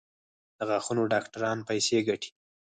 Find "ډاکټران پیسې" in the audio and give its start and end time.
1.11-1.97